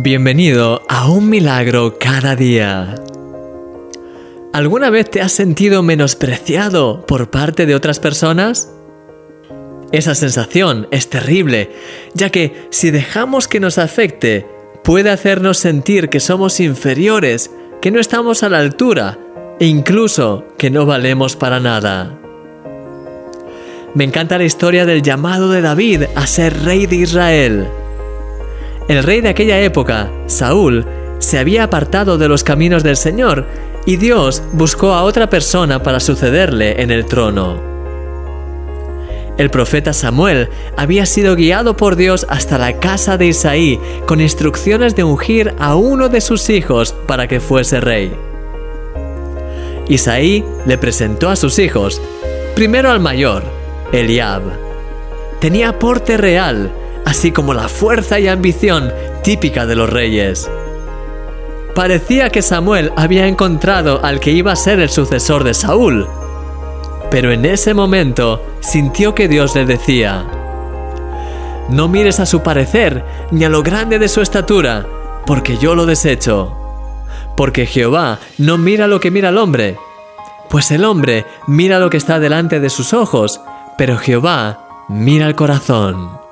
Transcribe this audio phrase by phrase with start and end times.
[0.00, 2.94] Bienvenido a un milagro cada día.
[4.52, 8.72] ¿Alguna vez te has sentido menospreciado por parte de otras personas?
[9.90, 11.72] Esa sensación es terrible,
[12.14, 14.46] ya que si dejamos que nos afecte,
[14.84, 17.50] puede hacernos sentir que somos inferiores,
[17.82, 19.18] que no estamos a la altura
[19.58, 22.16] e incluso que no valemos para nada.
[23.94, 27.68] Me encanta la historia del llamado de David a ser rey de Israel.
[28.88, 30.86] El rey de aquella época, Saúl,
[31.18, 33.46] se había apartado de los caminos del Señor
[33.84, 37.60] y Dios buscó a otra persona para sucederle en el trono.
[39.36, 44.96] El profeta Samuel había sido guiado por Dios hasta la casa de Isaí con instrucciones
[44.96, 48.10] de ungir a uno de sus hijos para que fuese rey.
[49.86, 52.00] Isaí le presentó a sus hijos,
[52.54, 53.42] primero al mayor,
[53.92, 54.42] Eliab.
[55.40, 56.72] Tenía porte real,
[57.08, 60.50] así como la fuerza y ambición típica de los reyes.
[61.74, 66.06] Parecía que Samuel había encontrado al que iba a ser el sucesor de Saúl,
[67.10, 70.26] pero en ese momento sintió que Dios le decía,
[71.70, 74.86] No mires a su parecer ni a lo grande de su estatura,
[75.24, 76.54] porque yo lo desecho.
[77.38, 79.78] Porque Jehová no mira lo que mira el hombre,
[80.50, 83.40] pues el hombre mira lo que está delante de sus ojos,
[83.78, 86.27] pero Jehová mira el corazón.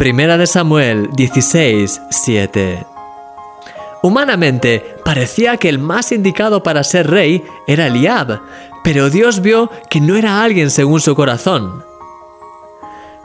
[0.00, 2.86] Primera de Samuel 16, 7.
[4.02, 8.40] Humanamente, parecía que el más indicado para ser rey era Eliab,
[8.82, 11.84] pero Dios vio que no era alguien según su corazón.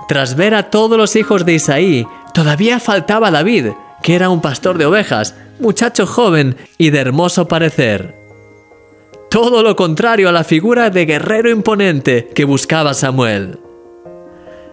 [0.09, 3.67] Tras ver a todos los hijos de Isaí, todavía faltaba David,
[4.03, 8.17] que era un pastor de ovejas, muchacho joven y de hermoso parecer.
[9.29, 13.59] Todo lo contrario a la figura de guerrero imponente que buscaba Samuel.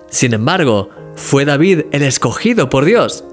[0.08, 3.25] Sin embargo, ¿Fue David el escogido por Dios?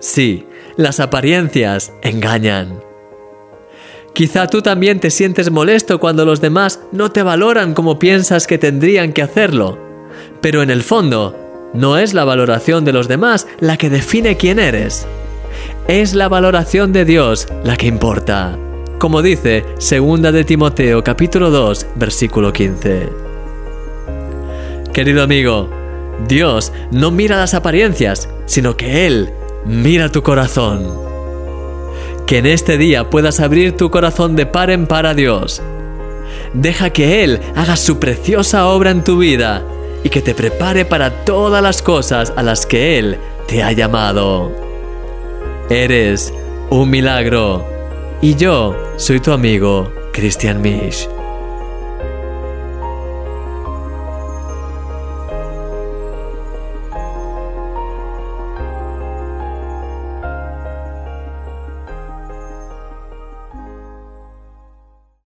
[0.00, 2.80] Sí, las apariencias engañan.
[4.12, 8.58] Quizá tú también te sientes molesto cuando los demás no te valoran como piensas que
[8.58, 9.78] tendrían que hacerlo.
[10.40, 11.36] Pero en el fondo,
[11.72, 15.06] no es la valoración de los demás la que define quién eres.
[15.86, 18.58] Es la valoración de Dios la que importa.
[18.98, 23.08] Como dice 2 de Timoteo capítulo 2, versículo 15.
[24.92, 25.77] Querido amigo,
[26.26, 29.30] Dios no mira las apariencias, sino que Él
[29.64, 30.92] mira tu corazón.
[32.26, 35.62] Que en este día puedas abrir tu corazón de par en par a Dios.
[36.52, 39.62] Deja que Él haga su preciosa obra en tu vida
[40.04, 44.52] y que te prepare para todas las cosas a las que Él te ha llamado.
[45.70, 46.32] Eres
[46.70, 47.64] un milagro
[48.20, 51.08] y yo soy tu amigo Christian Misch.